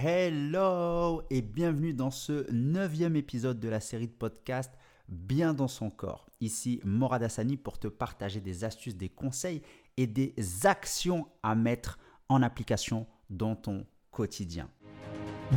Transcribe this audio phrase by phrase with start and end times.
[0.00, 4.72] Hello et bienvenue dans ce neuvième épisode de la série de podcast
[5.08, 6.30] Bien dans son corps.
[6.40, 9.60] Ici Morad Hassani pour te partager des astuces, des conseils
[9.96, 11.98] et des actions à mettre
[12.28, 14.70] en application dans ton quotidien.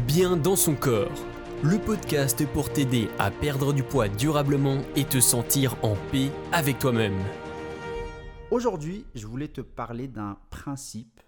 [0.08, 1.12] Bien dans son corps,
[1.62, 6.80] le podcast pour t'aider à perdre du poids durablement et te sentir en paix avec
[6.80, 7.20] toi-même.
[8.50, 11.22] Aujourd'hui, je voulais te parler d'un principe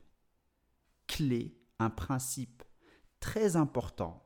[1.06, 2.64] clé, un principe
[3.24, 4.22] très important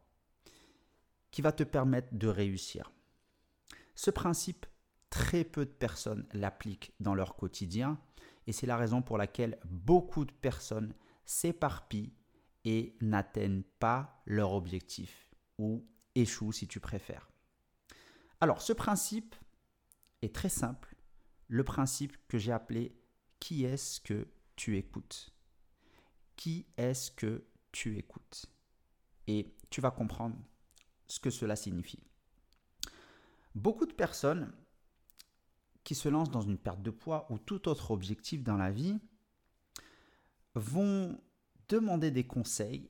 [1.29, 2.91] qui va te permettre de réussir.
[3.93, 4.65] Ce principe,
[5.11, 7.99] très peu de personnes l'appliquent dans leur quotidien
[8.47, 12.15] et c'est la raison pour laquelle beaucoup de personnes s'éparpillent
[12.65, 17.29] et n'atteignent pas leur objectif ou échouent si tu préfères.
[18.41, 19.35] Alors ce principe
[20.23, 20.95] est très simple,
[21.49, 22.99] le principe que j'ai appelé
[23.39, 25.29] qui est-ce que tu écoutes?
[26.35, 28.56] Qui est-ce que tu écoutes?
[29.27, 30.35] Et tu vas comprendre
[31.07, 32.03] ce que cela signifie.
[33.55, 34.51] Beaucoup de personnes
[35.83, 38.99] qui se lancent dans une perte de poids ou tout autre objectif dans la vie
[40.55, 41.19] vont
[41.69, 42.89] demander des conseils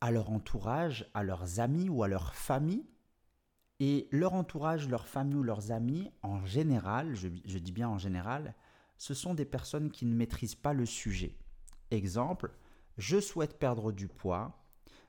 [0.00, 2.86] à leur entourage, à leurs amis ou à leur famille.
[3.78, 7.98] Et leur entourage, leur famille ou leurs amis, en général, je, je dis bien en
[7.98, 8.54] général,
[8.96, 11.36] ce sont des personnes qui ne maîtrisent pas le sujet.
[11.90, 12.54] Exemple,
[12.96, 14.65] je souhaite perdre du poids,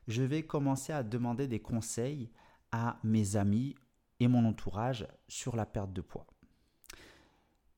[0.08, 2.30] je vais commencer à demander des conseils
[2.72, 3.76] à mes amis
[4.20, 6.26] et mon entourage sur la perte de poids.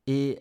[0.06, 0.39] Et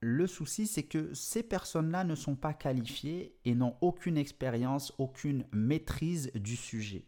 [0.00, 5.44] le souci, c'est que ces personnes-là ne sont pas qualifiées et n'ont aucune expérience, aucune
[5.52, 7.04] maîtrise du sujet.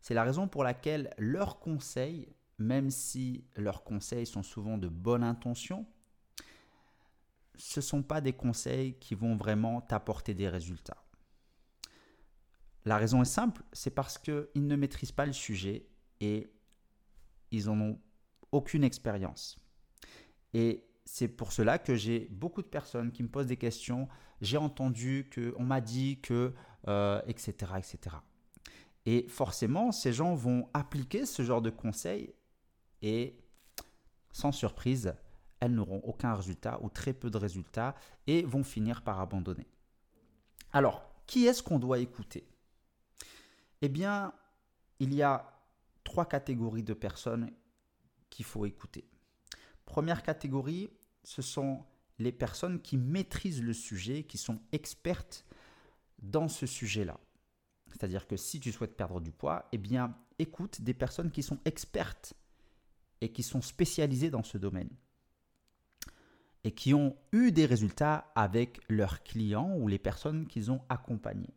[0.00, 5.24] C'est la raison pour laquelle leurs conseils, même si leurs conseils sont souvent de bonne
[5.24, 5.86] intention,
[7.56, 11.03] ce ne sont pas des conseils qui vont vraiment t'apporter des résultats.
[12.84, 15.86] La raison est simple, c'est parce qu'ils ne maîtrisent pas le sujet
[16.20, 16.52] et
[17.50, 18.00] ils n'en ont
[18.52, 19.58] aucune expérience.
[20.52, 24.08] Et c'est pour cela que j'ai beaucoup de personnes qui me posent des questions.
[24.40, 26.54] J'ai entendu que, on m'a dit que,
[27.26, 27.98] etc., euh, etc.
[29.06, 32.34] Et forcément, ces gens vont appliquer ce genre de conseils
[33.02, 33.38] et,
[34.32, 35.14] sans surprise,
[35.60, 37.94] elles n'auront aucun résultat ou très peu de résultats
[38.26, 39.66] et vont finir par abandonner.
[40.72, 42.46] Alors, qui est-ce qu'on doit écouter?
[43.84, 44.32] Eh bien,
[44.98, 45.60] il y a
[46.04, 47.50] trois catégories de personnes
[48.30, 49.04] qu'il faut écouter.
[49.84, 50.88] Première catégorie,
[51.22, 51.84] ce sont
[52.18, 55.44] les personnes qui maîtrisent le sujet, qui sont expertes
[56.22, 57.20] dans ce sujet-là.
[57.90, 61.58] C'est-à-dire que si tu souhaites perdre du poids, eh bien, écoute des personnes qui sont
[61.66, 62.32] expertes
[63.20, 64.96] et qui sont spécialisées dans ce domaine
[66.64, 71.52] et qui ont eu des résultats avec leurs clients ou les personnes qu'ils ont accompagnées.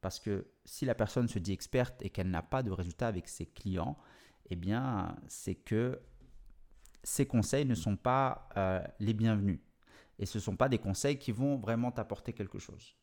[0.00, 3.28] Parce que si la personne se dit experte et qu'elle n'a pas de résultats avec
[3.28, 3.98] ses clients,
[4.48, 6.00] eh bien, c'est que
[7.02, 9.60] ces conseils ne sont pas euh, les bienvenus.
[10.18, 12.94] Et ce ne sont pas des conseils qui vont vraiment t'apporter quelque chose.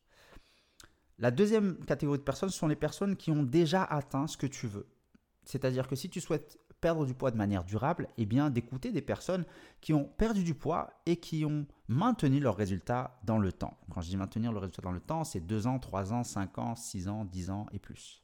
[1.18, 4.68] La deuxième catégorie de personnes sont les personnes qui ont déjà atteint ce que tu
[4.68, 4.88] veux.
[5.44, 9.02] C'est-à-dire que si tu souhaites perdre du poids de manière durable, eh bien d'écouter des
[9.02, 9.44] personnes
[9.80, 13.78] qui ont perdu du poids et qui ont maintenu leurs résultats dans le temps.
[13.92, 16.58] Quand je dis maintenir le résultat dans le temps, c'est 2 ans, 3 ans, 5
[16.58, 18.22] ans, 6 ans, 10 ans et plus.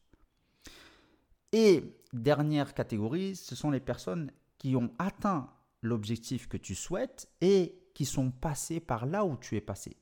[1.53, 5.51] Et dernière catégorie, ce sont les personnes qui ont atteint
[5.83, 9.97] l'objectif que tu souhaites et qui sont passées par là où tu es passé.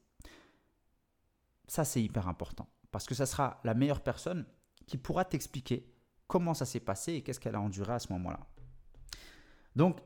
[1.67, 4.47] Ça, c'est hyper important parce que ça sera la meilleure personne
[4.87, 5.92] qui pourra t'expliquer
[6.33, 8.41] comment ça s'est passé et qu'est-ce qu'elle a enduré à ce moment-là.
[9.77, 9.99] Donc,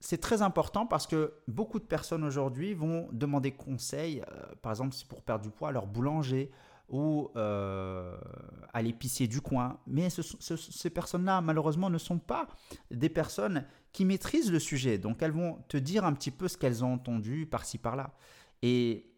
[0.00, 4.94] c'est très important parce que beaucoup de personnes aujourd'hui vont demander conseil, euh, par exemple,
[5.08, 6.50] pour perdre du poids à leur boulanger
[6.90, 8.18] ou euh,
[8.74, 9.78] à l'épicier du coin.
[9.86, 12.48] Mais ces personnes-là, malheureusement, ne sont pas
[12.90, 14.98] des personnes qui maîtrisent le sujet.
[14.98, 18.12] Donc, elles vont te dire un petit peu ce qu'elles ont entendu par-ci, par-là.
[18.60, 19.10] Et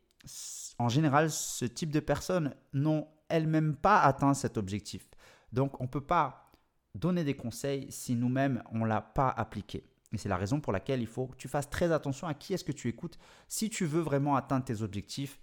[0.78, 5.08] en général, ce type de personnes n'ont elles-mêmes pas atteint cet objectif.
[5.52, 6.52] Donc on ne peut pas
[6.94, 9.84] donner des conseils si nous-mêmes on ne l'a pas appliqué.
[10.12, 12.54] Et c'est la raison pour laquelle il faut que tu fasses très attention à qui
[12.54, 13.18] est-ce que tu écoutes.
[13.46, 15.38] Si tu veux vraiment atteindre tes objectifs,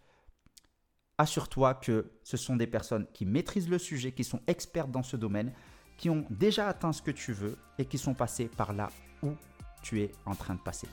[1.17, 5.17] assure-toi que ce sont des personnes qui maîtrisent le sujet, qui sont expertes dans ce
[5.17, 5.53] domaine,
[5.97, 8.89] qui ont déjà atteint ce que tu veux et qui sont passés par là
[9.21, 9.33] où
[9.81, 10.87] tu es en train de passer.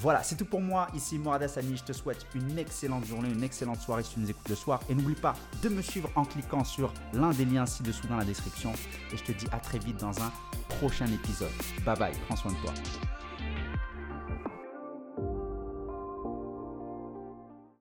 [0.00, 0.86] Voilà, c'est tout pour moi.
[0.94, 1.76] Ici Morad Hassani.
[1.76, 4.80] Je te souhaite une excellente journée, une excellente soirée si tu nous écoutes le soir.
[4.88, 8.24] Et n'oublie pas de me suivre en cliquant sur l'un des liens ci-dessous dans la
[8.24, 8.72] description.
[9.12, 10.32] Et je te dis à très vite dans un
[10.68, 11.50] prochain épisode.
[11.84, 12.72] Bye bye, prends soin de toi.